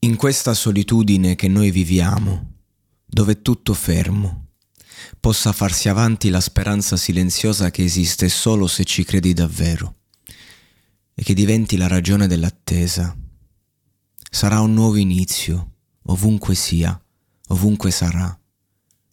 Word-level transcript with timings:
In 0.00 0.14
questa 0.14 0.54
solitudine 0.54 1.34
che 1.34 1.48
noi 1.48 1.72
viviamo, 1.72 2.52
dove 3.04 3.32
è 3.32 3.42
tutto 3.42 3.74
fermo, 3.74 4.50
possa 5.18 5.50
farsi 5.50 5.88
avanti 5.88 6.28
la 6.28 6.40
speranza 6.40 6.96
silenziosa 6.96 7.72
che 7.72 7.82
esiste 7.82 8.28
solo 8.28 8.68
se 8.68 8.84
ci 8.84 9.02
credi 9.02 9.32
davvero 9.32 9.96
e 11.14 11.24
che 11.24 11.34
diventi 11.34 11.76
la 11.76 11.88
ragione 11.88 12.28
dell'attesa. 12.28 13.16
Sarà 14.30 14.60
un 14.60 14.72
nuovo 14.72 14.94
inizio, 14.94 15.72
ovunque 16.02 16.54
sia, 16.54 17.00
ovunque 17.48 17.90
sarà, 17.90 18.38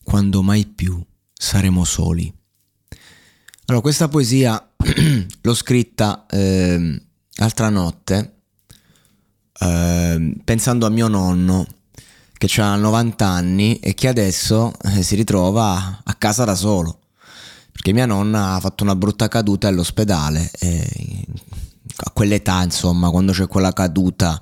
quando 0.03 0.43
mai 0.43 0.67
più 0.67 1.03
saremo 1.33 1.83
soli. 1.83 2.31
Allora, 3.65 3.81
questa 3.81 4.07
poesia 4.07 4.75
l'ho 5.41 5.53
scritta 5.55 6.27
eh, 6.27 7.01
l'altra 7.37 7.69
notte 7.69 8.34
eh, 9.59 10.35
pensando 10.43 10.85
a 10.85 10.89
mio 10.89 11.07
nonno 11.07 11.65
che 12.37 12.61
ha 12.61 12.75
90 12.75 13.25
anni 13.25 13.79
e 13.79 13.93
che 13.93 14.07
adesso 14.07 14.73
eh, 14.83 15.03
si 15.03 15.15
ritrova 15.15 16.01
a 16.03 16.13
casa 16.15 16.43
da 16.43 16.55
solo. 16.55 16.99
Perché 17.71 17.91
mia 17.91 18.05
nonna 18.05 18.53
ha 18.53 18.59
fatto 18.59 18.83
una 18.83 18.95
brutta 18.95 19.27
caduta 19.27 19.67
all'ospedale 19.67 20.49
e 20.59 21.25
a 21.97 22.11
quell'età 22.11 22.63
insomma 22.63 23.09
quando 23.09 23.31
c'è 23.31 23.47
quella 23.47 23.71
caduta 23.71 24.41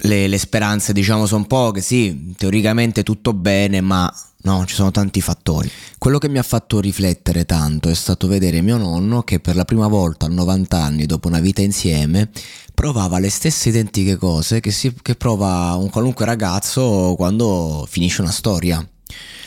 le, 0.00 0.26
le 0.26 0.38
speranze 0.38 0.92
diciamo 0.92 1.26
sono 1.26 1.46
poche 1.46 1.80
sì 1.80 2.34
teoricamente 2.36 3.02
tutto 3.02 3.32
bene 3.32 3.80
ma 3.80 4.12
No, 4.46 4.64
ci 4.64 4.76
sono 4.76 4.92
tanti 4.92 5.20
fattori. 5.20 5.68
Quello 5.98 6.18
che 6.18 6.28
mi 6.28 6.38
ha 6.38 6.42
fatto 6.44 6.78
riflettere 6.78 7.44
tanto 7.46 7.88
è 7.88 7.94
stato 7.94 8.28
vedere 8.28 8.60
mio 8.60 8.76
nonno 8.76 9.24
che 9.24 9.40
per 9.40 9.56
la 9.56 9.64
prima 9.64 9.88
volta 9.88 10.26
a 10.26 10.28
90 10.28 10.80
anni, 10.80 11.04
dopo 11.04 11.26
una 11.26 11.40
vita 11.40 11.62
insieme, 11.62 12.30
provava 12.72 13.18
le 13.18 13.28
stesse 13.28 13.70
identiche 13.70 14.14
cose 14.14 14.60
che, 14.60 14.70
si, 14.70 14.94
che 15.02 15.16
prova 15.16 15.74
un 15.74 15.90
qualunque 15.90 16.26
ragazzo 16.26 17.14
quando 17.16 17.88
finisce 17.90 18.20
una 18.20 18.30
storia 18.30 18.86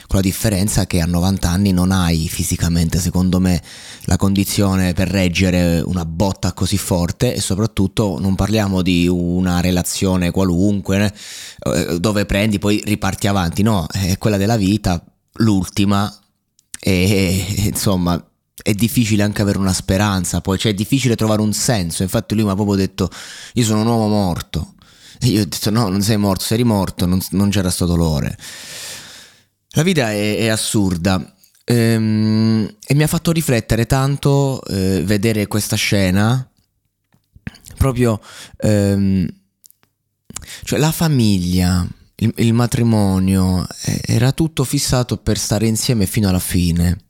con 0.09 0.17
la 0.17 0.25
differenza 0.25 0.87
che 0.87 1.01
a 1.01 1.05
90 1.05 1.47
anni 1.47 1.71
non 1.71 1.91
hai 1.91 2.27
fisicamente, 2.27 2.97
secondo 2.97 3.39
me, 3.39 3.61
la 4.05 4.17
condizione 4.17 4.93
per 4.93 5.07
reggere 5.07 5.81
una 5.85 6.03
botta 6.03 6.51
così 6.53 6.79
forte 6.79 7.35
e 7.35 7.39
soprattutto 7.39 8.17
non 8.19 8.33
parliamo 8.33 8.81
di 8.81 9.07
una 9.07 9.61
relazione 9.61 10.31
qualunque 10.31 11.13
eh, 11.59 11.99
dove 11.99 12.25
prendi 12.25 12.57
poi 12.57 12.81
riparti 12.83 13.27
avanti, 13.27 13.61
no, 13.61 13.85
è 13.85 14.17
quella 14.17 14.37
della 14.37 14.57
vita, 14.57 14.99
l'ultima 15.33 16.11
e 16.79 17.45
insomma 17.71 18.19
è 18.63 18.73
difficile 18.73 19.21
anche 19.21 19.43
avere 19.43 19.59
una 19.59 19.73
speranza, 19.73 20.41
poi 20.41 20.57
cioè 20.57 20.71
è 20.71 20.75
difficile 20.75 21.15
trovare 21.15 21.41
un 21.41 21.53
senso, 21.53 22.01
infatti 22.01 22.33
lui 22.33 22.45
mi 22.45 22.49
ha 22.49 22.55
proprio 22.55 22.77
detto 22.77 23.11
io 23.53 23.63
sono 23.63 23.81
un 23.81 23.87
uomo 23.87 24.07
morto. 24.07 24.73
E 25.21 25.27
io 25.27 25.41
ho 25.41 25.45
detto 25.45 25.69
no, 25.69 25.89
non 25.89 26.01
sei 26.01 26.15
morto, 26.17 26.45
sei 26.45 26.63
morto, 26.63 27.05
non, 27.05 27.19
non 27.31 27.49
c'era 27.49 27.69
sto 27.69 27.85
dolore. 27.85 28.37
La 29.73 29.83
vita 29.83 30.11
è, 30.11 30.37
è 30.37 30.47
assurda 30.47 31.35
ehm, 31.63 32.75
e 32.85 32.93
mi 32.95 33.03
ha 33.03 33.07
fatto 33.07 33.31
riflettere 33.31 33.85
tanto 33.85 34.63
eh, 34.65 35.03
vedere 35.05 35.45
questa 35.47 35.75
scena, 35.75 36.49
proprio 37.77 38.19
ehm, 38.57 39.27
cioè 40.63 40.79
la 40.79 40.91
famiglia, 40.91 41.87
il, 42.15 42.33
il 42.37 42.53
matrimonio, 42.53 43.67
eh, 43.83 44.01
era 44.05 44.31
tutto 44.31 44.63
fissato 44.63 45.17
per 45.17 45.37
stare 45.37 45.67
insieme 45.67 46.07
fino 46.07 46.29
alla 46.29 46.39
fine. 46.39 47.05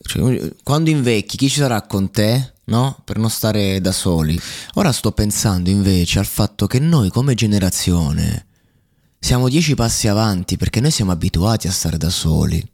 Cioè, 0.00 0.52
quando 0.62 0.90
invecchi, 0.90 1.36
chi 1.36 1.48
ci 1.48 1.58
sarà 1.58 1.82
con 1.82 2.10
te? 2.10 2.54
No? 2.64 3.00
Per 3.04 3.18
non 3.18 3.30
stare 3.30 3.80
da 3.80 3.92
soli. 3.92 4.38
Ora 4.74 4.90
sto 4.90 5.12
pensando 5.12 5.70
invece 5.70 6.18
al 6.18 6.26
fatto 6.26 6.66
che 6.66 6.80
noi 6.80 7.10
come 7.10 7.34
generazione 7.34 8.46
siamo 9.18 9.48
dieci 9.48 9.74
passi 9.74 10.08
avanti 10.08 10.56
perché 10.56 10.80
noi 10.80 10.90
siamo 10.90 11.12
abituati 11.12 11.66
a 11.68 11.72
stare 11.72 11.96
da 11.96 12.10
soli. 12.10 12.64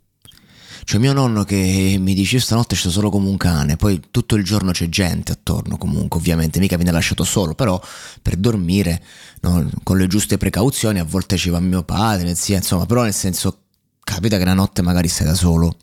Cioè 0.84 0.98
mio 0.98 1.12
nonno 1.12 1.44
che 1.44 1.96
mi 2.00 2.12
dice 2.12 2.40
stanotte 2.40 2.74
sto 2.74 2.90
solo 2.90 3.08
come 3.08 3.28
un 3.28 3.36
cane, 3.36 3.76
poi 3.76 4.00
tutto 4.10 4.34
il 4.34 4.42
giorno 4.42 4.72
c'è 4.72 4.88
gente 4.88 5.30
attorno 5.30 5.76
comunque, 5.78 6.18
ovviamente 6.18 6.58
mica 6.58 6.74
viene 6.76 6.90
lasciato 6.90 7.22
solo, 7.22 7.54
però 7.54 7.80
per 8.20 8.36
dormire 8.36 9.00
no, 9.42 9.70
con 9.84 9.96
le 9.96 10.08
giuste 10.08 10.38
precauzioni 10.38 10.98
a 10.98 11.04
volte 11.04 11.36
ci 11.36 11.50
va 11.50 11.60
mio 11.60 11.84
padre, 11.84 12.34
zia, 12.34 12.56
insomma, 12.56 12.84
però 12.86 13.04
nel 13.04 13.14
senso 13.14 13.58
capita 14.02 14.38
che 14.38 14.44
la 14.44 14.54
notte 14.54 14.82
magari 14.82 15.06
stai 15.06 15.26
da 15.26 15.34
solo 15.34 15.76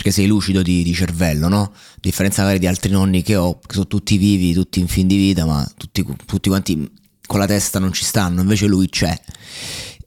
perché 0.00 0.12
sei 0.12 0.26
lucido 0.26 0.62
di, 0.62 0.82
di, 0.82 0.94
cervello, 0.94 1.48
no? 1.48 1.60
A 1.62 1.98
differenza 2.00 2.40
magari 2.40 2.58
di 2.58 2.66
altri 2.66 2.90
nonni 2.90 3.22
che 3.22 3.36
ho, 3.36 3.58
che 3.58 3.74
sono 3.74 3.86
tutti 3.86 4.16
vivi, 4.16 4.54
tutti 4.54 4.80
in 4.80 4.88
fin 4.88 5.06
di 5.06 5.16
vita, 5.16 5.44
ma 5.44 5.66
tutti, 5.76 6.06
tutti 6.24 6.48
quanti 6.48 6.90
con 7.30 7.38
la 7.38 7.46
testa 7.46 7.78
non 7.78 7.92
ci 7.92 8.04
stanno, 8.04 8.40
invece 8.40 8.66
lui 8.66 8.88
c'è. 8.88 9.16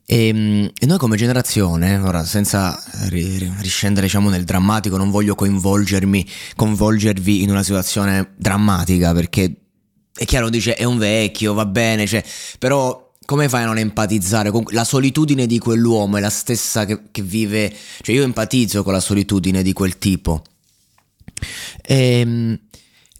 E, 0.04 0.26
ehm, 0.26 0.70
e, 0.78 0.84
noi 0.84 0.98
come 0.98 1.16
generazione, 1.16 1.96
ora 1.96 2.22
senza 2.22 2.78
riscendere 3.08 4.04
diciamo, 4.04 4.28
nel 4.28 4.44
drammatico, 4.44 4.98
non 4.98 5.10
voglio 5.10 5.34
coinvolgermi, 5.34 6.28
coinvolgervi 6.54 7.42
in 7.42 7.48
una 7.48 7.62
situazione 7.62 8.34
drammatica 8.36 9.14
perché 9.14 9.54
è 10.14 10.26
chiaro, 10.26 10.50
dice 10.50 10.74
è 10.74 10.84
un 10.84 10.98
vecchio, 10.98 11.54
va 11.54 11.64
bene, 11.64 12.06
cioè, 12.06 12.22
però 12.58 13.10
come 13.24 13.48
fai 13.48 13.62
a 13.62 13.66
non 13.68 13.78
empatizzare? 13.78 14.50
Con 14.50 14.64
la 14.72 14.84
solitudine 14.84 15.46
di 15.46 15.58
quell'uomo 15.58 16.18
è 16.18 16.20
la 16.20 16.28
stessa 16.28 16.84
che, 16.84 17.04
che 17.10 17.22
vive, 17.22 17.74
cioè 18.02 18.14
io 18.14 18.22
empatizzo 18.22 18.82
con 18.82 18.92
la 18.92 19.00
solitudine 19.00 19.62
di 19.62 19.72
quel 19.72 19.96
tipo. 19.96 20.42
E, 21.80 22.20
ehm, 22.20 22.58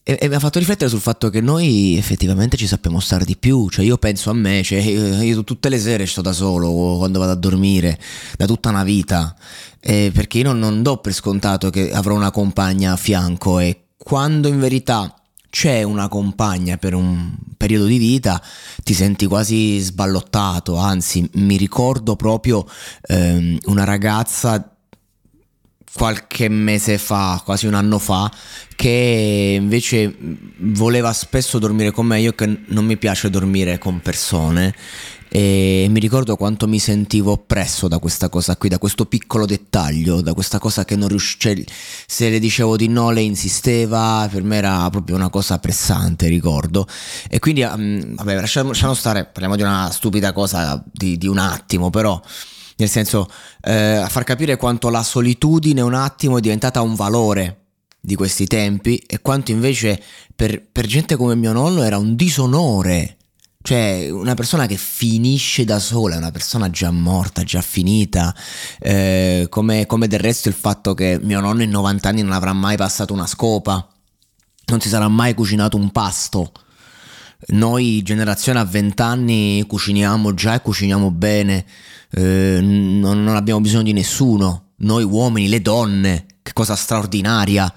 e, 0.06 0.18
e, 0.20 0.28
mi 0.28 0.34
ha 0.34 0.38
fatto 0.38 0.58
riflettere 0.58 0.90
sul 0.90 1.00
fatto 1.00 1.30
che 1.30 1.40
noi 1.40 1.96
effettivamente 1.96 2.58
ci 2.58 2.66
sappiamo 2.66 3.00
stare 3.00 3.24
di 3.24 3.38
più, 3.38 3.70
cioè 3.70 3.86
io 3.86 3.96
penso 3.96 4.28
a 4.28 4.34
me, 4.34 4.62
cioè 4.62 4.78
io, 4.80 5.22
io 5.22 5.44
tutte 5.44 5.70
le 5.70 5.78
sere 5.78 6.04
sto 6.04 6.20
da 6.20 6.32
solo 6.32 6.98
quando 6.98 7.18
vado 7.18 7.32
a 7.32 7.36
dormire, 7.36 7.98
da 8.36 8.44
tutta 8.44 8.68
una 8.68 8.84
vita, 8.84 9.34
eh, 9.80 10.10
perché 10.12 10.38
io 10.38 10.44
non, 10.44 10.58
non 10.58 10.82
do 10.82 10.98
per 10.98 11.14
scontato 11.14 11.70
che 11.70 11.90
avrò 11.90 12.14
una 12.14 12.30
compagna 12.30 12.92
a 12.92 12.96
fianco. 12.96 13.58
E 13.60 13.86
quando 13.96 14.48
in 14.48 14.60
verità 14.60 15.14
c'è 15.48 15.82
una 15.82 16.08
compagna 16.08 16.76
per 16.76 16.92
un 16.92 17.34
periodo 17.56 17.86
di 17.86 17.96
vita, 17.96 18.42
ti 18.82 18.92
senti 18.92 19.24
quasi 19.24 19.78
sballottato, 19.78 20.76
anzi 20.76 21.26
mi 21.36 21.56
ricordo 21.56 22.14
proprio 22.14 22.68
ehm, 23.06 23.56
una 23.66 23.84
ragazza 23.84 24.73
qualche 25.94 26.48
mese 26.48 26.98
fa, 26.98 27.40
quasi 27.44 27.66
un 27.66 27.74
anno 27.74 27.98
fa, 27.98 28.30
che 28.74 29.56
invece 29.60 30.14
voleva 30.58 31.12
spesso 31.12 31.58
dormire 31.58 31.92
con 31.92 32.06
me, 32.06 32.20
io 32.20 32.32
che 32.32 32.62
non 32.66 32.84
mi 32.84 32.96
piace 32.96 33.30
dormire 33.30 33.78
con 33.78 34.00
persone 34.00 34.74
e 35.36 35.88
mi 35.90 35.98
ricordo 35.98 36.36
quanto 36.36 36.68
mi 36.68 36.78
sentivo 36.78 37.32
oppresso 37.32 37.88
da 37.88 37.98
questa 37.98 38.28
cosa 38.28 38.56
qui, 38.56 38.68
da 38.68 38.78
questo 38.78 39.06
piccolo 39.06 39.46
dettaglio, 39.46 40.20
da 40.20 40.32
questa 40.32 40.60
cosa 40.60 40.84
che 40.84 40.94
non 40.94 41.08
riuscivo, 41.08 41.60
se 42.06 42.30
le 42.30 42.38
dicevo 42.38 42.76
di 42.76 42.86
no 42.86 43.10
lei 43.10 43.26
insisteva, 43.26 44.28
per 44.30 44.44
me 44.44 44.58
era 44.58 44.88
proprio 44.90 45.16
una 45.16 45.30
cosa 45.30 45.58
pressante, 45.58 46.28
ricordo. 46.28 46.86
E 47.28 47.40
quindi, 47.40 47.62
um, 47.62 48.14
vabbè, 48.14 48.36
lasciamo, 48.36 48.68
lasciamo, 48.68 48.94
stare, 48.94 49.24
parliamo 49.24 49.56
di 49.56 49.62
una 49.62 49.90
stupida 49.90 50.32
cosa 50.32 50.80
di, 50.92 51.18
di 51.18 51.26
un 51.26 51.38
attimo, 51.38 51.90
però 51.90 52.20
nel 52.76 52.88
senso 52.88 53.28
eh, 53.62 53.72
a 53.72 54.08
far 54.08 54.24
capire 54.24 54.56
quanto 54.56 54.88
la 54.88 55.02
solitudine 55.02 55.80
un 55.80 55.94
attimo 55.94 56.38
è 56.38 56.40
diventata 56.40 56.80
un 56.80 56.94
valore 56.94 57.64
di 58.00 58.16
questi 58.16 58.46
tempi 58.46 58.96
e 58.96 59.20
quanto 59.20 59.50
invece 59.50 60.00
per, 60.36 60.62
per 60.70 60.86
gente 60.86 61.16
come 61.16 61.34
mio 61.34 61.52
nonno 61.52 61.82
era 61.82 61.96
un 61.96 62.14
disonore. 62.16 63.16
Cioè, 63.62 64.10
una 64.10 64.34
persona 64.34 64.66
che 64.66 64.76
finisce 64.76 65.64
da 65.64 65.78
sola, 65.78 66.18
una 66.18 66.30
persona 66.30 66.68
già 66.68 66.90
morta, 66.90 67.44
già 67.44 67.62
finita, 67.62 68.34
eh, 68.78 69.46
come, 69.48 69.86
come, 69.86 70.06
del 70.06 70.20
resto 70.20 70.48
il 70.48 70.54
fatto 70.54 70.92
che 70.92 71.18
mio 71.22 71.40
nonno 71.40 71.62
in 71.62 71.70
90 71.70 72.06
anni 72.06 72.20
non 72.20 72.32
avrà 72.32 72.52
mai 72.52 72.76
passato 72.76 73.14
una 73.14 73.26
scopa, 73.26 73.88
non 74.66 74.80
si 74.82 74.90
sarà 74.90 75.08
mai 75.08 75.32
cucinato 75.32 75.78
un 75.78 75.90
pasto. 75.92 76.52
Noi, 77.48 78.02
generazione 78.02 78.58
a 78.58 78.64
20 78.64 79.02
anni, 79.02 79.64
cuciniamo 79.66 80.32
già 80.34 80.54
e 80.54 80.62
cuciniamo 80.62 81.10
bene, 81.10 81.64
eh, 82.10 82.58
non, 82.60 83.22
non 83.22 83.36
abbiamo 83.36 83.60
bisogno 83.60 83.82
di 83.82 83.92
nessuno. 83.92 84.70
Noi 84.76 85.04
uomini, 85.04 85.48
le 85.48 85.60
donne, 85.60 86.26
che 86.42 86.52
cosa 86.52 86.74
straordinaria. 86.74 87.72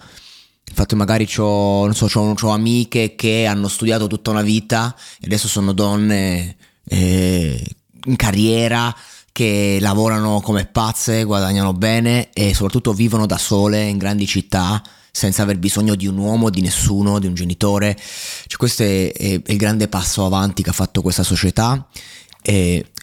Infatti 0.70 0.96
magari 0.96 1.28
ho, 1.38 1.92
so, 1.94 2.50
amiche 2.50 3.16
che 3.16 3.46
hanno 3.46 3.68
studiato 3.68 4.08
tutta 4.08 4.32
una 4.32 4.42
vita 4.42 4.96
e 5.20 5.26
adesso 5.26 5.48
sono 5.48 5.72
donne 5.72 6.56
eh, 6.86 7.76
in 8.06 8.16
carriera 8.16 8.96
che 9.32 9.78
lavorano 9.80 10.42
come 10.42 10.66
pazze, 10.66 11.24
guadagnano 11.24 11.74
bene 11.74 12.32
e 12.34 12.54
soprattutto 12.54 12.94
vivono 12.94 13.26
da 13.26 13.38
sole 13.38 13.84
in 13.84 13.98
grandi 13.98 14.26
città 14.26 14.82
senza 15.18 15.42
aver 15.42 15.58
bisogno 15.58 15.96
di 15.96 16.06
un 16.06 16.16
uomo, 16.16 16.52
di 16.52 16.62
nessuno, 16.62 17.18
di 17.18 17.26
un 17.26 17.34
genitore. 17.34 17.98
Cioè, 17.98 18.58
questo 18.58 18.84
è, 18.84 19.12
è, 19.12 19.42
è 19.42 19.52
il 19.52 19.58
grande 19.58 19.88
passo 19.88 20.24
avanti 20.24 20.62
che 20.62 20.70
ha 20.70 20.74
fatto 20.74 21.02
questa 21.02 21.24
società 21.24 21.88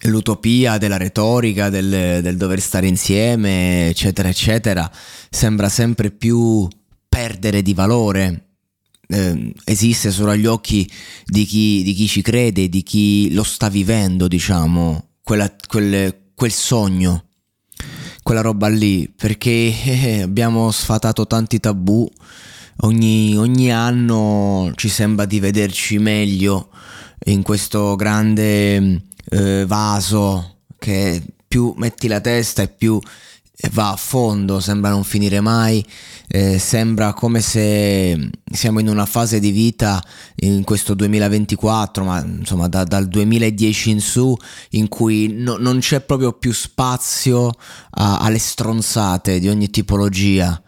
l'utopia 0.04 0.78
della 0.78 0.96
retorica, 0.96 1.68
del, 1.68 2.22
del, 2.22 2.36
dover 2.38 2.60
stare 2.62 2.86
insieme, 2.86 3.88
eccetera, 3.88 4.28
eccetera, 4.28 4.90
sembra 5.28 5.68
sempre 5.68 6.10
più 6.10 6.66
perdere 7.08 7.60
di 7.60 7.74
valore. 7.74 8.46
Eh, 9.06 9.52
esiste 9.64 10.10
solo 10.10 10.30
agli 10.30 10.46
occhi 10.46 10.90
di 11.26 11.44
chi, 11.44 11.82
di 11.82 11.92
chi, 11.92 12.06
ci 12.06 12.22
crede, 12.22 12.70
di 12.70 12.82
chi 12.82 13.34
lo 13.34 13.42
sta 13.42 13.68
vivendo, 13.68 14.28
diciamo, 14.28 15.08
quella, 15.22 15.54
quel, 15.66 16.30
quel 16.34 16.52
sogno, 16.52 17.26
quella 18.24 18.40
roba 18.40 18.68
lì, 18.68 19.12
perché 19.14 19.72
eh, 19.84 20.22
abbiamo 20.22 20.72
sfatato 20.72 21.28
tanti 21.28 21.60
tabù. 21.60 22.10
Ogni, 22.78 23.36
ogni 23.36 23.70
anno 23.70 24.72
ci 24.74 24.88
sembra 24.88 25.26
di 25.26 25.38
vederci 25.38 25.98
meglio 25.98 26.70
in 27.26 27.42
questo 27.42 27.94
grande 27.94 29.02
eh, 29.30 29.64
vaso 29.66 30.62
che 30.78 31.22
più 31.46 31.72
metti 31.76 32.08
la 32.08 32.20
testa 32.20 32.62
e 32.62 32.68
più 32.68 32.98
va 33.70 33.92
a 33.92 33.96
fondo, 33.96 34.58
sembra 34.58 34.90
non 34.90 35.04
finire 35.04 35.40
mai, 35.40 35.84
eh, 36.28 36.58
sembra 36.58 37.12
come 37.12 37.40
se 37.40 38.30
siamo 38.50 38.80
in 38.80 38.88
una 38.88 39.06
fase 39.06 39.38
di 39.38 39.50
vita 39.52 40.02
in 40.36 40.64
questo 40.64 40.94
2024, 40.94 42.04
ma 42.04 42.20
insomma 42.20 42.66
da, 42.68 42.84
dal 42.84 43.06
2010 43.06 43.90
in 43.90 44.00
su, 44.00 44.36
in 44.70 44.88
cui 44.88 45.32
no, 45.32 45.56
non 45.56 45.78
c'è 45.78 46.00
proprio 46.00 46.32
più 46.32 46.52
spazio 46.52 47.52
a, 47.90 48.18
alle 48.18 48.38
stronzate 48.38 49.38
di 49.38 49.48
ogni 49.48 49.70
tipologia. 49.70 50.60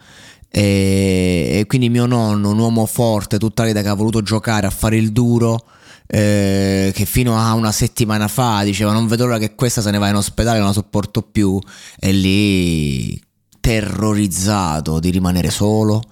E, 0.49 1.59
e, 1.59 1.67
quindi 1.67 1.91
mio 1.91 2.07
nonno, 2.07 2.51
un 2.51 2.59
uomo 2.59 2.87
forte, 2.87 3.39
tutta 3.39 3.65
vita 3.65 3.83
che 3.83 3.89
ha 3.89 3.95
voluto 3.95 4.23
giocare 4.23 4.67
a 4.67 4.71
fare 4.71 4.97
il 4.97 5.13
duro, 5.13 5.65
eh, 6.07 6.93
che 6.95 7.05
fino 7.05 7.39
a 7.39 7.55
una 7.55 7.73
settimana 7.73 8.29
fa 8.29 8.63
diceva 8.63 8.93
non 8.93 9.07
vedo 9.07 9.27
l'ora 9.27 9.39
che 9.39 9.55
questa 9.55 9.81
se 9.83 9.91
ne 9.91 9.99
va 9.99 10.09
in 10.09 10.15
ospedale, 10.17 10.59
non 10.59 10.69
la 10.69 10.73
sopporto 10.73 11.23
più, 11.23 11.59
e 11.99 12.13
lì 12.13 13.21
terrorizzato 13.61 15.01
di 15.01 15.11
rimanere 15.11 15.51
solo, 15.51 16.03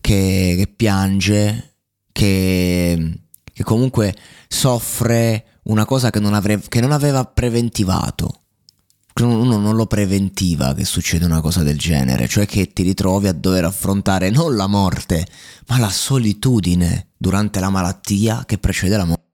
che, 0.00 0.54
che 0.56 0.72
piange, 0.74 1.74
che, 2.12 3.20
che, 3.52 3.64
comunque 3.64 4.14
soffre 4.46 5.60
una 5.64 5.84
cosa 5.84 6.10
che 6.10 6.20
non, 6.20 6.34
avre, 6.34 6.60
che 6.68 6.80
non 6.80 6.92
aveva 6.92 7.24
preventivato 7.24 8.37
uno 9.24 9.58
non 9.58 9.74
lo 9.74 9.86
preventiva 9.86 10.74
che 10.74 10.84
succede 10.84 11.24
una 11.24 11.40
cosa 11.40 11.62
del 11.62 11.78
genere, 11.78 12.28
cioè 12.28 12.46
che 12.46 12.72
ti 12.72 12.82
ritrovi 12.82 13.26
a 13.26 13.32
dover 13.32 13.64
affrontare 13.64 14.30
non 14.30 14.54
la 14.54 14.66
morte, 14.66 15.26
ma 15.66 15.78
la 15.78 15.90
solitudine 15.90 17.08
durante 17.16 17.60
la 17.60 17.70
malattia 17.70 18.44
che 18.44 18.58
precede 18.58 18.96
la 18.96 19.04
morte. 19.04 19.26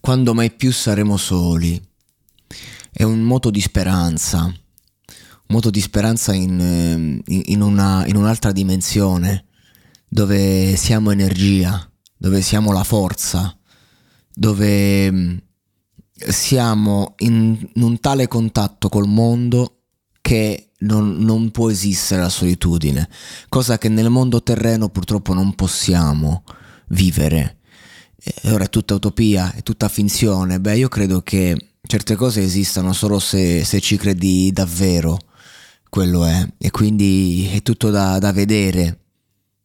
Quando 0.00 0.34
mai 0.34 0.50
più 0.50 0.72
saremo 0.72 1.16
soli. 1.16 1.80
È 2.90 3.02
un 3.04 3.20
moto 3.20 3.50
di 3.50 3.60
speranza, 3.60 4.44
un 4.44 4.54
moto 5.46 5.70
di 5.70 5.80
speranza 5.80 6.32
in, 6.32 6.58
ehm, 6.58 7.20
in, 7.26 7.60
una, 7.60 8.04
in 8.06 8.16
un'altra 8.16 8.50
dimensione, 8.50 9.44
dove 10.08 10.74
siamo 10.76 11.12
energia, 11.12 11.88
dove 12.16 12.40
siamo 12.42 12.72
la 12.72 12.82
forza, 12.82 13.56
dove 14.34 15.46
siamo 16.18 17.14
in 17.18 17.70
un 17.74 18.00
tale 18.00 18.26
contatto 18.26 18.88
col 18.88 19.06
mondo 19.06 19.82
che 20.20 20.72
non, 20.80 21.18
non, 21.18 21.50
può 21.50 21.70
esistere 21.70 22.22
la 22.22 22.28
solitudine, 22.28 23.08
cosa 23.48 23.78
che 23.78 23.88
nel 23.88 24.10
mondo 24.10 24.42
terreno 24.42 24.88
purtroppo 24.88 25.32
non 25.32 25.54
possiamo 25.54 26.44
vivere. 26.88 27.58
E 28.20 28.50
ora 28.50 28.64
è 28.64 28.68
tutta 28.68 28.94
utopia, 28.94 29.52
è 29.54 29.62
tutta 29.62 29.88
finzione. 29.88 30.60
Beh, 30.60 30.76
io 30.76 30.88
credo 30.88 31.22
che 31.22 31.56
certe 31.80 32.16
cose 32.16 32.42
esistano 32.42 32.92
solo 32.92 33.18
se, 33.18 33.64
se 33.64 33.80
ci 33.80 33.96
credi 33.96 34.50
davvero, 34.52 35.18
quello 35.88 36.24
è, 36.26 36.46
e 36.58 36.70
quindi 36.70 37.48
è 37.52 37.62
tutto 37.62 37.90
da, 37.90 38.18
da 38.18 38.32
vedere. 38.32 39.04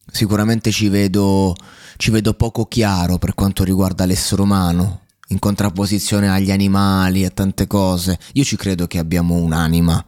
Sicuramente 0.09 0.71
ci 0.71 0.89
vedo, 0.89 1.55
ci 1.97 2.11
vedo 2.11 2.33
poco 2.35 2.65
chiaro 2.65 3.17
per 3.17 3.33
quanto 3.33 3.63
riguarda 3.63 4.05
l'essere 4.05 4.41
umano, 4.41 5.01
in 5.27 5.39
contrapposizione 5.39 6.29
agli 6.29 6.51
animali, 6.51 7.25
a 7.25 7.29
tante 7.29 7.67
cose. 7.67 8.17
Io 8.33 8.43
ci 8.43 8.55
credo 8.55 8.87
che 8.87 8.99
abbiamo 8.99 9.35
un'anima, 9.35 10.03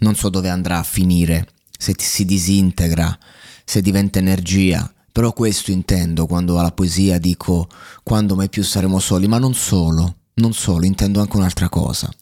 non 0.00 0.14
so 0.14 0.28
dove 0.28 0.48
andrà 0.48 0.78
a 0.78 0.82
finire, 0.82 1.48
se 1.78 1.94
si 1.96 2.24
disintegra, 2.24 3.18
se 3.64 3.80
diventa 3.80 4.18
energia. 4.18 4.90
Però 5.12 5.32
questo 5.32 5.70
intendo 5.70 6.26
quando 6.26 6.58
alla 6.58 6.72
poesia 6.72 7.18
dico 7.18 7.68
quando 8.02 8.34
mai 8.34 8.50
più 8.50 8.62
saremo 8.62 8.98
soli, 8.98 9.26
ma 9.26 9.38
non 9.38 9.54
solo, 9.54 10.16
non 10.34 10.52
solo, 10.52 10.84
intendo 10.84 11.20
anche 11.20 11.36
un'altra 11.36 11.68
cosa. 11.68 12.12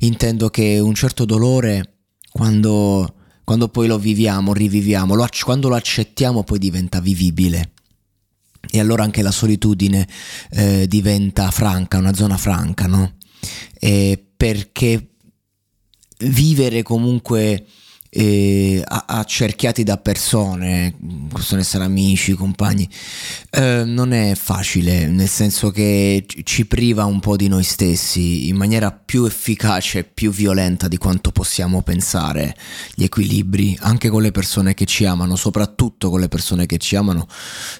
Intendo 0.00 0.48
che 0.48 0.78
un 0.78 0.94
certo 0.94 1.24
dolore, 1.24 1.96
quando, 2.30 3.14
quando 3.42 3.68
poi 3.68 3.88
lo 3.88 3.98
viviamo, 3.98 4.52
riviviamo, 4.52 5.14
lo, 5.14 5.26
quando 5.42 5.68
lo 5.68 5.74
accettiamo 5.74 6.44
poi 6.44 6.58
diventa 6.58 7.00
vivibile 7.00 7.72
e 8.70 8.80
allora 8.80 9.02
anche 9.02 9.22
la 9.22 9.30
solitudine 9.30 10.06
eh, 10.50 10.86
diventa 10.88 11.50
franca, 11.50 11.98
una 11.98 12.14
zona 12.14 12.36
franca, 12.36 12.86
no? 12.86 13.16
E 13.78 14.24
perché 14.36 15.08
vivere 16.18 16.82
comunque 16.82 17.40
eh, 17.42 17.66
accerchiati 18.14 19.84
da 19.84 19.96
persone, 19.96 20.94
possono 21.28 21.62
essere 21.62 21.84
amici, 21.84 22.34
compagni, 22.34 22.86
eh, 23.50 23.84
non 23.86 24.12
è 24.12 24.34
facile, 24.34 25.06
nel 25.06 25.28
senso 25.28 25.70
che 25.70 26.26
ci 26.42 26.66
priva 26.66 27.06
un 27.06 27.20
po' 27.20 27.36
di 27.36 27.48
noi 27.48 27.62
stessi 27.62 28.48
in 28.48 28.56
maniera 28.56 28.92
più 28.92 29.24
efficace 29.24 30.00
e 30.00 30.04
più 30.04 30.30
violenta 30.30 30.88
di 30.88 30.98
quanto 30.98 31.32
possiamo 31.32 31.80
pensare. 31.80 32.54
Gli 32.94 33.04
equilibri, 33.04 33.78
anche 33.80 34.10
con 34.10 34.20
le 34.20 34.30
persone 34.30 34.74
che 34.74 34.84
ci 34.84 35.06
amano, 35.06 35.34
soprattutto 35.34 36.10
con 36.10 36.20
le 36.20 36.28
persone 36.28 36.66
che 36.66 36.76
ci 36.76 36.96
amano, 36.96 37.26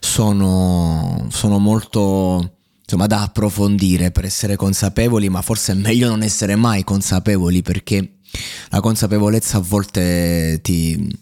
sono, 0.01 1.27
sono 1.31 1.59
molto 1.59 2.57
insomma 2.83 3.07
da 3.07 3.23
approfondire 3.23 4.11
per 4.11 4.25
essere 4.25 4.57
consapevoli, 4.57 5.29
ma 5.29 5.43
forse 5.43 5.73
è 5.73 5.75
meglio 5.75 6.09
non 6.09 6.23
essere 6.23 6.57
mai 6.57 6.85
consapevoli 6.85 7.61
perché 7.63 8.17
la 8.71 8.81
consapevolezza 8.81 9.59
a 9.59 9.61
volte 9.61 10.61
ti, 10.63 11.19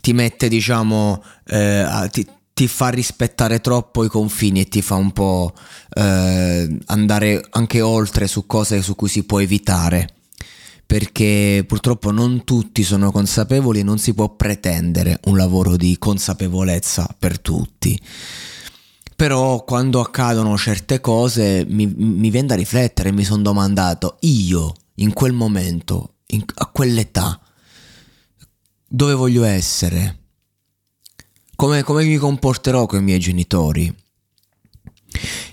ti 0.00 0.12
mette, 0.12 0.48
diciamo, 0.48 1.22
eh, 1.46 2.08
ti, 2.10 2.26
ti, 2.52 2.68
fa 2.68 2.88
rispettare 2.88 3.60
troppo 3.60 4.04
i 4.04 4.08
confini 4.08 4.60
e 4.60 4.68
ti 4.68 4.82
fa 4.82 4.94
un 4.94 5.12
po' 5.12 5.52
eh, 5.94 6.78
andare 6.86 7.44
anche 7.50 7.80
oltre 7.80 8.26
su 8.26 8.46
cose 8.46 8.82
su 8.82 8.94
cui 8.94 9.08
si 9.08 9.24
può 9.24 9.40
evitare. 9.40 10.08
Perché 10.86 11.64
purtroppo 11.66 12.10
non 12.10 12.44
tutti 12.44 12.82
sono 12.82 13.10
consapevoli 13.10 13.80
e 13.80 13.82
non 13.82 13.98
si 13.98 14.12
può 14.12 14.28
pretendere 14.36 15.18
un 15.24 15.36
lavoro 15.36 15.76
di 15.76 15.96
consapevolezza 15.98 17.08
per 17.18 17.40
tutti 17.40 17.98
Però 19.16 19.64
quando 19.64 20.00
accadono 20.00 20.56
certe 20.56 21.00
cose 21.00 21.64
mi, 21.68 21.86
mi 21.86 22.30
viene 22.30 22.48
da 22.48 22.54
riflettere 22.56 23.12
mi 23.12 23.22
sono 23.22 23.42
domandato, 23.42 24.16
io 24.20 24.72
in 24.96 25.12
quel 25.12 25.32
momento, 25.32 26.13
in, 26.34 26.44
a 26.54 26.66
quell'età, 26.66 27.40
dove 28.86 29.14
voglio 29.14 29.44
essere? 29.44 30.18
Come, 31.56 31.82
come 31.82 32.04
mi 32.04 32.16
comporterò 32.16 32.86
con 32.86 33.00
i 33.00 33.02
miei 33.02 33.18
genitori? 33.18 33.94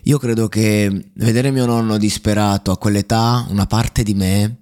Io 0.03 0.17
credo 0.17 0.47
che 0.47 1.11
vedere 1.13 1.51
mio 1.51 1.65
nonno 1.65 1.97
disperato 1.97 2.71
a 2.71 2.77
quell'età, 2.77 3.45
una 3.49 3.67
parte 3.67 4.03
di 4.03 4.13
me 4.13 4.61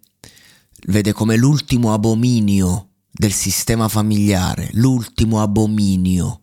vede 0.87 1.13
come 1.13 1.37
l'ultimo 1.37 1.93
abominio 1.93 2.89
del 3.11 3.31
sistema 3.31 3.87
familiare, 3.87 4.69
l'ultimo 4.73 5.41
abominio 5.41 6.41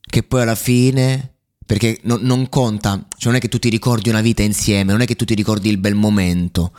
che 0.00 0.22
poi 0.22 0.42
alla 0.42 0.54
fine 0.54 1.34
perché 1.66 1.98
no, 2.04 2.16
non 2.20 2.48
conta, 2.48 3.06
cioè 3.18 3.26
non 3.26 3.34
è 3.34 3.38
che 3.40 3.48
tu 3.48 3.58
ti 3.58 3.68
ricordi 3.68 4.08
una 4.08 4.20
vita 4.20 4.42
insieme, 4.42 4.92
non 4.92 5.00
è 5.00 5.04
che 5.04 5.16
tu 5.16 5.24
ti 5.24 5.34
ricordi 5.34 5.68
il 5.68 5.78
bel 5.78 5.96
momento. 5.96 6.72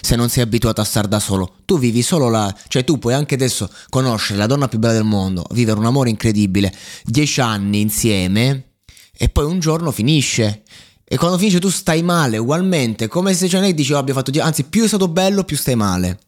Se 0.00 0.16
non 0.16 0.28
sei 0.28 0.42
abituato 0.42 0.80
a 0.80 0.84
stare 0.84 1.08
da 1.08 1.18
solo, 1.18 1.56
tu 1.64 1.78
vivi 1.78 2.02
solo 2.02 2.28
la. 2.28 2.54
cioè 2.68 2.84
tu 2.84 2.98
puoi 2.98 3.14
anche 3.14 3.34
adesso 3.34 3.70
conoscere 3.88 4.38
la 4.38 4.46
donna 4.46 4.68
più 4.68 4.78
bella 4.78 4.94
del 4.94 5.04
mondo, 5.04 5.44
vivere 5.50 5.78
un 5.78 5.86
amore 5.86 6.10
incredibile, 6.10 6.72
dieci 7.04 7.40
anni 7.40 7.80
insieme 7.80 8.72
e 9.16 9.28
poi 9.28 9.44
un 9.44 9.58
giorno 9.58 9.90
finisce. 9.90 10.62
E 11.08 11.16
quando 11.16 11.38
finisce 11.38 11.60
tu 11.60 11.70
stai 11.70 12.02
male 12.02 12.36
ugualmente, 12.36 13.06
come 13.06 13.32
se 13.32 13.48
cioè, 13.48 13.60
non 13.60 13.72
dici 13.72 13.92
oh, 13.92 13.98
abbia 13.98 14.14
fatto. 14.14 14.32
Anzi, 14.40 14.64
più 14.64 14.84
è 14.84 14.88
stato 14.88 15.08
bello, 15.08 15.44
più 15.44 15.56
stai 15.56 15.76
male. 15.76 16.18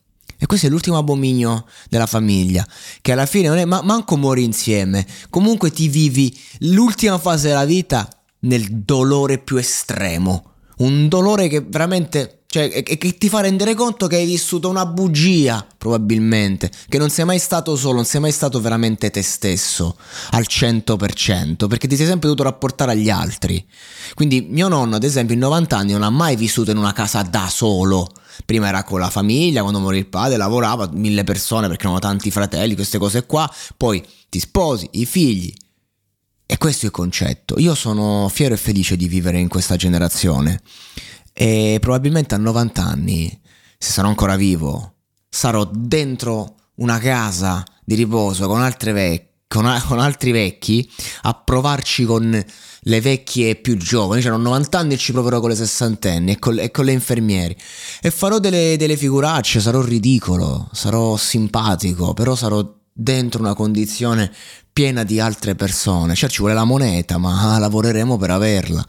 E 0.40 0.46
questo 0.46 0.66
è 0.66 0.70
l'ultimo 0.70 0.96
abominio 0.96 1.66
della 1.88 2.06
famiglia, 2.06 2.64
che 3.00 3.10
alla 3.10 3.26
fine 3.26 3.48
non 3.48 3.58
è 3.58 3.64
ma- 3.64 3.82
manco 3.82 4.16
muori 4.16 4.44
insieme, 4.44 5.04
comunque 5.30 5.72
ti 5.72 5.88
vivi 5.88 6.38
l'ultima 6.60 7.18
fase 7.18 7.48
della 7.48 7.64
vita 7.64 8.08
nel 8.40 8.68
dolore 8.70 9.38
più 9.38 9.56
estremo, 9.56 10.52
un 10.78 11.08
dolore 11.08 11.48
che 11.48 11.60
veramente, 11.60 12.37
cioè, 12.50 12.82
che 12.82 13.18
ti 13.18 13.28
fa 13.28 13.42
rendere 13.42 13.74
conto 13.74 14.06
che 14.06 14.16
hai 14.16 14.24
vissuto 14.24 14.70
una 14.70 14.86
bugia, 14.86 15.66
probabilmente, 15.76 16.70
che 16.88 16.96
non 16.96 17.10
sei 17.10 17.26
mai 17.26 17.38
stato 17.38 17.76
solo, 17.76 17.96
non 17.96 18.06
sei 18.06 18.22
mai 18.22 18.32
stato 18.32 18.58
veramente 18.58 19.10
te 19.10 19.20
stesso 19.20 19.98
al 20.30 20.46
100%, 20.48 21.66
perché 21.66 21.86
ti 21.86 21.94
sei 21.94 22.06
sempre 22.06 22.30
dovuto 22.30 22.44
rapportare 22.44 22.92
agli 22.92 23.10
altri. 23.10 23.62
Quindi 24.14 24.46
mio 24.48 24.68
nonno, 24.68 24.96
ad 24.96 25.04
esempio, 25.04 25.34
in 25.34 25.40
90 25.40 25.76
anni 25.76 25.92
non 25.92 26.02
ha 26.02 26.08
mai 26.08 26.36
vissuto 26.36 26.70
in 26.70 26.78
una 26.78 26.94
casa 26.94 27.20
da 27.20 27.48
solo 27.50 28.10
prima 28.46 28.68
era 28.68 28.84
con 28.84 29.00
la 29.00 29.10
famiglia, 29.10 29.62
quando 29.62 29.80
morì 29.80 29.98
il 29.98 30.06
padre 30.06 30.36
lavorava, 30.36 30.88
mille 30.92 31.24
persone 31.24 31.66
perché 31.66 31.82
erano 31.82 31.98
tanti 31.98 32.30
fratelli, 32.30 32.76
queste 32.76 32.96
cose 32.96 33.26
qua, 33.26 33.52
poi 33.76 34.02
ti 34.28 34.38
sposi, 34.38 34.88
i 34.92 35.04
figli. 35.04 35.52
E 36.46 36.56
questo 36.56 36.84
è 36.84 36.86
il 36.86 36.94
concetto. 36.94 37.58
Io 37.58 37.74
sono 37.74 38.30
fiero 38.32 38.54
e 38.54 38.56
felice 38.56 38.96
di 38.96 39.06
vivere 39.06 39.38
in 39.38 39.48
questa 39.48 39.76
generazione 39.76 40.62
e 41.40 41.78
probabilmente 41.80 42.34
a 42.34 42.38
90 42.38 42.82
anni, 42.82 43.40
se 43.78 43.92
sarò 43.92 44.08
ancora 44.08 44.34
vivo, 44.34 44.94
sarò 45.28 45.70
dentro 45.72 46.56
una 46.78 46.98
casa 46.98 47.62
di 47.84 47.94
riposo 47.94 48.48
con, 48.48 48.68
vec- 48.92 49.26
con, 49.46 49.82
con 49.86 50.00
altri 50.00 50.32
vecchi 50.32 50.90
a 51.22 51.34
provarci 51.34 52.04
con 52.04 52.44
le 52.80 53.00
vecchie 53.00 53.54
più 53.54 53.76
giovani, 53.76 54.20
cioè 54.20 54.32
hanno 54.32 54.42
90 54.42 54.78
anni 54.80 54.94
e 54.94 54.96
ci 54.96 55.12
proverò 55.12 55.38
con 55.38 55.50
le 55.50 55.54
sessantenni 55.54 56.32
e 56.32 56.38
con, 56.40 56.58
e 56.58 56.72
con 56.72 56.84
le 56.86 56.90
infermieri. 56.90 57.56
E 58.00 58.10
farò 58.10 58.40
delle, 58.40 58.74
delle 58.76 58.96
figuracce, 58.96 59.60
sarò 59.60 59.80
ridicolo, 59.80 60.68
sarò 60.72 61.16
simpatico, 61.16 62.14
però 62.14 62.34
sarò 62.34 62.68
dentro 62.92 63.38
una 63.38 63.54
condizione 63.54 64.32
piena 64.72 65.04
di 65.04 65.20
altre 65.20 65.54
persone. 65.54 66.16
Cioè 66.16 66.28
ci 66.28 66.40
vuole 66.40 66.54
la 66.54 66.64
moneta, 66.64 67.16
ma 67.16 67.60
lavoreremo 67.60 68.16
per 68.16 68.30
averla. 68.32 68.84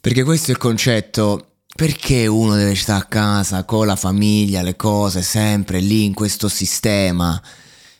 Perché 0.00 0.24
questo 0.24 0.48
è 0.48 0.54
il 0.54 0.58
concetto. 0.58 1.46
Perché 1.76 2.26
uno 2.26 2.56
deve 2.56 2.74
stare 2.74 3.02
a 3.02 3.06
casa 3.06 3.64
con 3.64 3.86
la 3.86 3.96
famiglia, 3.96 4.62
le 4.62 4.76
cose, 4.76 5.22
sempre 5.22 5.80
lì 5.80 6.04
in 6.04 6.14
questo 6.14 6.48
sistema? 6.48 7.40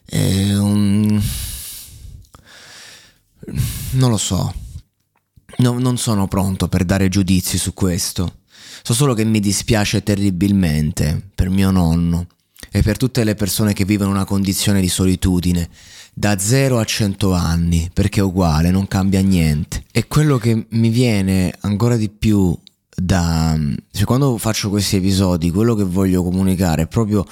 È 0.04 0.56
un... 0.56 1.22
Non 3.92 4.10
lo 4.10 4.16
so. 4.16 4.52
No, 5.58 5.78
non 5.78 5.98
sono 5.98 6.26
pronto 6.26 6.68
per 6.68 6.84
dare 6.84 7.08
giudizi 7.08 7.58
su 7.58 7.74
questo. 7.74 8.38
So 8.82 8.94
solo 8.94 9.14
che 9.14 9.24
mi 9.24 9.40
dispiace 9.40 10.02
terribilmente 10.02 11.30
per 11.34 11.50
mio 11.50 11.70
nonno 11.70 12.26
e 12.70 12.82
per 12.82 12.96
tutte 12.96 13.24
le 13.24 13.34
persone 13.34 13.72
che 13.72 13.84
vivono 13.84 14.10
una 14.10 14.24
condizione 14.24 14.80
di 14.80 14.88
solitudine 14.88 15.68
da 16.12 16.38
0 16.38 16.78
a 16.78 16.84
100 16.84 17.32
anni, 17.32 17.90
perché 17.92 18.20
è 18.20 18.22
uguale, 18.22 18.70
non 18.70 18.86
cambia 18.88 19.20
niente. 19.20 19.84
E 19.92 20.06
quello 20.06 20.38
che 20.38 20.66
mi 20.68 20.88
viene 20.88 21.52
ancora 21.60 21.96
di 21.96 22.08
più 22.08 22.56
da... 22.94 23.58
Cioè, 23.90 24.04
quando 24.04 24.36
faccio 24.38 24.68
questi 24.68 24.96
episodi, 24.96 25.50
quello 25.50 25.74
che 25.74 25.84
voglio 25.84 26.22
comunicare 26.22 26.82
è 26.82 26.86
proprio 26.86 27.24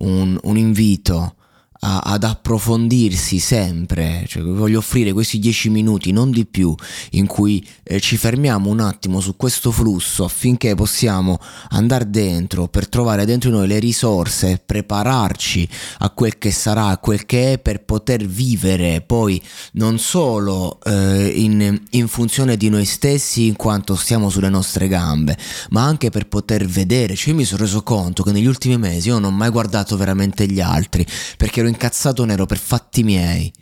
un, 0.00 0.38
un 0.42 0.56
invito 0.56 1.36
a, 1.84 1.98
ad 1.98 2.24
approfondirsi 2.24 3.38
sempre, 3.38 4.24
cioè 4.26 4.42
voglio 4.42 4.78
offrire 4.78 5.12
questi 5.12 5.38
dieci 5.38 5.68
minuti, 5.68 6.12
non 6.12 6.30
di 6.30 6.46
più, 6.46 6.74
in 7.10 7.26
cui 7.26 7.64
eh, 7.82 8.00
ci 8.00 8.16
fermiamo 8.16 8.70
un 8.70 8.80
attimo 8.80 9.20
su 9.20 9.36
questo 9.36 9.70
flusso 9.70 10.24
affinché 10.24 10.74
possiamo 10.74 11.38
andare 11.70 12.08
dentro 12.08 12.68
per 12.68 12.88
trovare 12.88 13.26
dentro 13.26 13.50
noi 13.50 13.68
le 13.68 13.78
risorse, 13.78 14.62
prepararci 14.64 15.68
a 15.98 16.10
quel 16.10 16.38
che 16.38 16.50
sarà, 16.50 16.86
a 16.86 16.98
quel 16.98 17.26
che 17.26 17.52
è 17.52 17.58
per 17.58 17.84
poter 17.84 18.24
vivere 18.24 19.02
poi 19.02 19.40
non 19.72 19.98
solo 19.98 20.78
eh, 20.84 21.32
in, 21.34 21.80
in 21.90 22.08
funzione 22.08 22.56
di 22.56 22.70
noi 22.70 22.86
stessi 22.86 23.46
in 23.46 23.56
quanto 23.56 23.94
stiamo 23.94 24.30
sulle 24.30 24.48
nostre 24.48 24.88
gambe, 24.88 25.36
ma 25.70 25.82
anche 25.82 26.08
per 26.08 26.28
poter 26.28 26.64
vedere, 26.64 27.14
cioè 27.14 27.30
io 27.30 27.34
mi 27.34 27.44
sono 27.44 27.62
reso 27.62 27.82
conto 27.82 28.22
che 28.22 28.32
negli 28.32 28.46
ultimi 28.46 28.78
mesi 28.78 29.08
io 29.08 29.18
non 29.18 29.32
ho 29.32 29.36
mai 29.36 29.50
guardato 29.50 29.96
veramente 29.98 30.46
gli 30.46 30.60
altri 30.60 31.06
perché 31.36 31.60
ero 31.60 31.68
incazzato 31.74 32.24
nero 32.24 32.46
per 32.46 32.58
fatti 32.58 33.02
miei. 33.02 33.52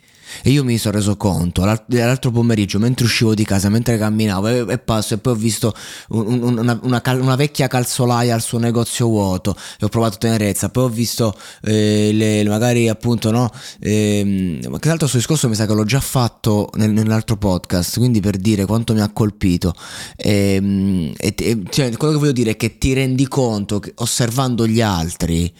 E 0.41 0.49
io 0.49 0.63
mi 0.63 0.77
sono 0.77 0.95
reso 0.95 1.15
conto 1.17 1.63
l'altro 1.63 2.31
pomeriggio, 2.31 2.79
mentre 2.79 3.05
uscivo 3.05 3.33
di 3.33 3.43
casa, 3.43 3.69
mentre 3.69 3.97
camminavo 3.97 4.47
e, 4.47 4.73
e 4.73 4.77
passo, 4.77 5.13
e 5.13 5.17
poi 5.17 5.33
ho 5.33 5.35
visto 5.35 5.73
un, 6.09 6.41
un, 6.41 6.57
una, 6.57 6.79
una, 6.81 7.01
una, 7.05 7.35
vecchia 7.35 7.67
calzolaia 7.67 8.33
al 8.33 8.41
suo 8.41 8.59
negozio 8.59 9.07
vuoto 9.07 9.55
e 9.79 9.85
ho 9.85 9.89
provato 9.89 10.17
tenerezza. 10.17 10.69
Poi 10.69 10.83
ho 10.83 10.89
visto 10.89 11.35
eh, 11.63 12.11
le, 12.13 12.43
magari 12.45 12.89
appunto, 12.89 13.31
no? 13.31 13.51
Eh, 13.79 14.59
che 14.61 14.79
tra 14.79 14.89
l'altro 14.89 15.07
sul 15.07 15.19
discorso 15.19 15.49
mi 15.49 15.55
sa 15.55 15.65
che 15.65 15.73
l'ho 15.73 15.85
già 15.85 15.99
fatto 15.99 16.69
nel, 16.75 16.91
nell'altro 16.91 17.37
podcast, 17.37 17.97
quindi 17.97 18.19
per 18.19 18.37
dire 18.37 18.65
quanto 18.65 18.93
mi 18.93 19.01
ha 19.01 19.09
colpito. 19.11 19.73
E, 20.15 21.13
e, 21.17 21.35
e, 21.37 21.63
cioè, 21.69 21.95
quello 21.97 22.13
che 22.13 22.19
voglio 22.19 22.31
dire 22.31 22.51
è 22.51 22.57
che 22.57 22.77
ti 22.77 22.93
rendi 22.93 23.27
conto 23.27 23.79
che 23.79 23.93
osservando 23.97 24.67
gli 24.67 24.81
altri, 24.81 25.51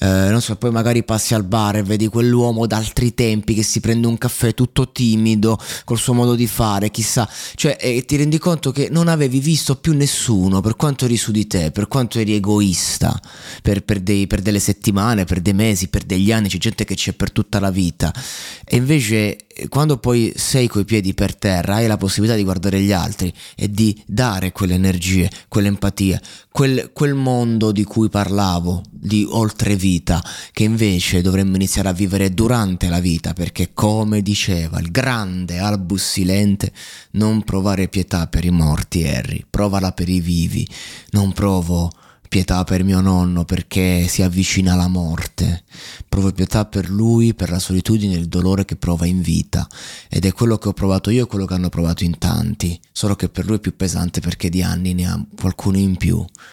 eh, 0.00 0.06
non 0.06 0.40
so, 0.40 0.56
poi 0.56 0.70
magari 0.70 1.04
passi 1.04 1.34
al 1.34 1.44
bar 1.44 1.76
e 1.76 1.82
vedi 1.82 2.08
quell'uomo 2.08 2.66
d'altri 2.66 3.14
tempi 3.14 3.54
che 3.54 3.62
si 3.62 3.80
prende 3.80 4.06
un 4.06 4.09
caffè 4.18 4.54
tutto 4.54 4.90
timido, 4.92 5.58
col 5.84 5.98
suo 5.98 6.14
modo 6.14 6.34
di 6.34 6.46
fare, 6.46 6.90
chissà, 6.90 7.28
cioè 7.54 7.76
e 7.80 8.04
ti 8.04 8.16
rendi 8.16 8.38
conto 8.38 8.70
che 8.72 8.88
non 8.90 9.08
avevi 9.08 9.40
visto 9.40 9.76
più 9.76 9.94
nessuno 9.94 10.60
per 10.60 10.76
quanto 10.76 11.04
eri 11.04 11.16
su 11.16 11.30
di 11.30 11.46
te, 11.46 11.70
per 11.70 11.88
quanto 11.88 12.18
eri 12.18 12.34
egoista, 12.34 13.18
per, 13.62 13.82
per, 13.82 14.00
dei, 14.00 14.26
per 14.26 14.40
delle 14.40 14.60
settimane, 14.60 15.24
per 15.24 15.40
dei 15.40 15.54
mesi, 15.54 15.88
per 15.88 16.04
degli 16.04 16.32
anni, 16.32 16.48
c'è 16.48 16.58
gente 16.58 16.84
che 16.84 16.94
c'è 16.94 17.12
per 17.12 17.32
tutta 17.32 17.60
la 17.60 17.70
vita. 17.70 18.12
E 18.64 18.76
invece 18.76 19.46
quando 19.68 19.98
poi 19.98 20.32
sei 20.36 20.68
coi 20.68 20.84
piedi 20.84 21.14
per 21.14 21.36
terra 21.36 21.76
hai 21.76 21.86
la 21.86 21.96
possibilità 21.96 22.36
di 22.36 22.44
guardare 22.44 22.80
gli 22.80 22.92
altri 22.92 23.32
e 23.56 23.70
di 23.70 24.00
dare 24.06 24.52
quelle 24.52 24.74
energie, 24.74 25.30
quell'empatia, 25.48 26.20
quel, 26.50 26.90
quel 26.92 27.14
mondo 27.14 27.72
di 27.72 27.84
cui 27.84 28.08
parlavo, 28.08 28.82
di 28.90 29.26
oltre 29.28 29.76
vita, 29.76 30.22
che 30.52 30.64
invece 30.64 31.22
dovremmo 31.22 31.56
iniziare 31.56 31.88
a 31.88 31.92
vivere 31.92 32.32
durante 32.32 32.88
la 32.88 33.00
vita, 33.00 33.32
perché 33.32 33.70
come 33.72 34.22
diceva 34.22 34.78
il 34.80 34.90
grande 34.90 35.58
Albus 35.58 36.02
Silente, 36.02 36.72
non 37.12 37.42
provare 37.42 37.88
pietà 37.88 38.26
per 38.26 38.44
i 38.44 38.50
morti, 38.50 39.06
Harry, 39.06 39.44
provala 39.48 39.92
per 39.92 40.08
i 40.08 40.20
vivi, 40.20 40.66
non 41.10 41.32
provo 41.32 41.90
pietà 42.30 42.62
per 42.62 42.84
mio 42.84 43.00
nonno 43.00 43.44
perché 43.44 44.06
si 44.06 44.22
avvicina 44.22 44.74
alla 44.74 44.86
morte, 44.86 45.64
provo 46.08 46.30
pietà 46.30 46.64
per 46.64 46.88
lui, 46.88 47.34
per 47.34 47.50
la 47.50 47.58
solitudine 47.58 48.14
e 48.14 48.18
il 48.18 48.28
dolore 48.28 48.64
che 48.64 48.76
prova 48.76 49.04
in 49.04 49.20
vita. 49.20 49.66
Ed 50.08 50.24
è 50.24 50.32
quello 50.32 50.56
che 50.56 50.68
ho 50.68 50.72
provato 50.72 51.10
io 51.10 51.24
e 51.24 51.26
quello 51.26 51.44
che 51.44 51.54
hanno 51.54 51.70
provato 51.70 52.04
in 52.04 52.18
tanti, 52.18 52.80
solo 52.92 53.16
che 53.16 53.28
per 53.28 53.46
lui 53.46 53.56
è 53.56 53.60
più 53.60 53.74
pesante 53.74 54.20
perché 54.20 54.48
di 54.48 54.62
anni 54.62 54.94
ne 54.94 55.06
ha 55.06 55.26
qualcuno 55.36 55.78
in 55.78 55.96
più, 55.96 56.24